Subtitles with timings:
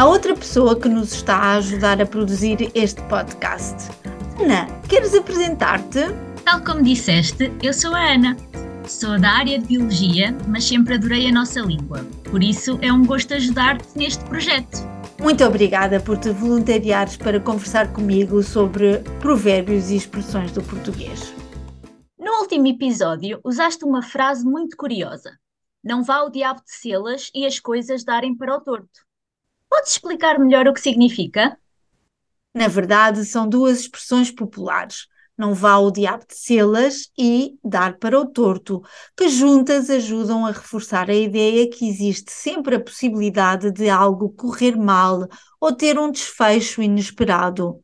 [0.00, 3.90] Há outra pessoa que nos está a ajudar a produzir este podcast.
[4.40, 6.00] Ana, queres apresentar-te?
[6.42, 8.34] Tal como disseste, eu sou a Ana.
[8.88, 12.02] Sou da área de Biologia, mas sempre adorei a nossa língua.
[12.30, 14.78] Por isso é um gosto ajudar-te neste projeto.
[15.20, 21.34] Muito obrigada por te voluntariares para conversar comigo sobre provérbios e expressões do português.
[22.18, 25.32] No último episódio, usaste uma frase muito curiosa.
[25.84, 29.09] Não vá o diabo de selas e as coisas darem para o torto.
[29.80, 31.56] Podes explicar melhor o que significa?
[32.54, 35.06] Na verdade, são duas expressões populares.
[35.38, 38.82] Não vá o diabo de selas e dar para o torto,
[39.16, 44.76] que juntas ajudam a reforçar a ideia que existe sempre a possibilidade de algo correr
[44.76, 45.26] mal
[45.58, 47.82] ou ter um desfecho inesperado.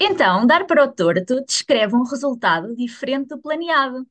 [0.00, 4.06] Então, dar para o torto descreve um resultado diferente do planeado.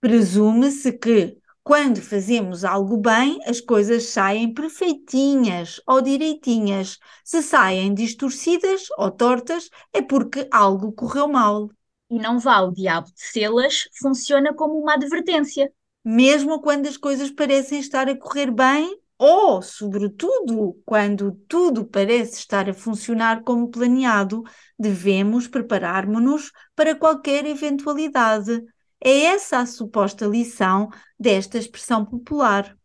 [0.00, 6.96] Presume-se que, quando fazemos algo bem, as coisas saem perfeitinhas ou direitinhas.
[7.24, 11.68] Se saem distorcidas ou tortas, é porque algo correu mal.
[12.08, 15.72] E não vá o diabo de selas funciona como uma advertência.
[16.04, 22.70] Mesmo quando as coisas parecem estar a correr bem, ou, sobretudo, quando tudo parece estar
[22.70, 24.44] a funcionar como planeado,
[24.78, 28.64] devemos preparar-nos para qualquer eventualidade.
[29.08, 32.76] É essa a suposta lição desta expressão popular.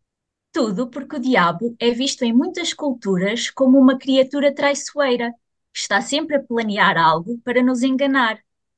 [0.52, 5.32] Tudo porque o diabo é visto em muitas culturas como uma criatura traiçoeira,
[5.74, 8.38] que está sempre a planear algo para nos enganar,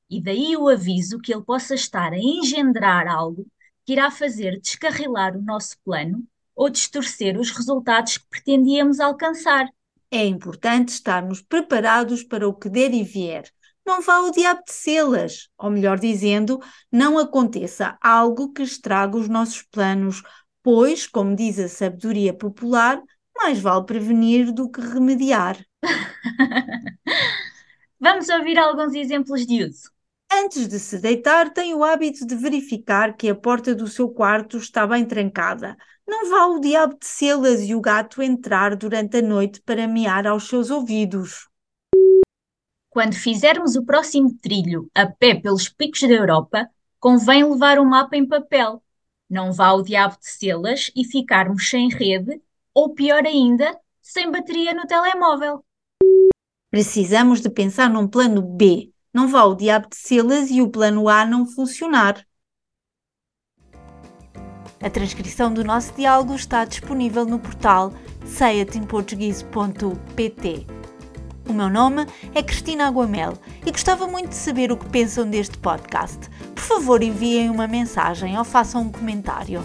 [0.09, 3.45] e daí o aviso que ele possa estar a engendrar algo
[3.85, 6.23] que irá fazer descarrilar o nosso plano
[6.55, 9.67] ou distorcer os resultados que pretendíamos alcançar.
[10.09, 13.51] É importante estarmos preparados para o que der e vier.
[13.85, 16.59] Não vá o diabo de selas, ou melhor dizendo,
[16.91, 20.23] não aconteça algo que estrague os nossos planos,
[20.61, 23.01] pois, como diz a sabedoria popular,
[23.35, 25.57] mais vale prevenir do que remediar.
[27.99, 29.91] Vamos ouvir alguns exemplos de uso.
[30.31, 34.57] Antes de se deitar, tem o hábito de verificar que a porta do seu quarto
[34.57, 35.77] está bem trancada.
[36.07, 40.25] Não vá o diabo de selas e o gato entrar durante a noite para mear
[40.27, 41.47] aos seus ouvidos.
[42.93, 48.15] Quando fizermos o próximo trilho a pé pelos picos da Europa, convém levar um mapa
[48.15, 48.83] em papel.
[49.27, 52.39] Não vá o diabo de selas e ficarmos sem rede,
[52.71, 55.65] ou pior ainda, sem bateria no telemóvel.
[56.69, 58.91] Precisamos de pensar num plano B.
[59.11, 62.23] Não vá o diabo de selas e o plano A não funcionar.
[64.79, 67.91] A transcrição do nosso diálogo está disponível no portal
[68.23, 70.72] seiatimportuguese.pt.
[71.47, 73.33] O meu nome é Cristina Aguamel
[73.65, 76.29] e gostava muito de saber o que pensam deste podcast.
[76.55, 79.61] Por favor, enviem uma mensagem ou façam um comentário.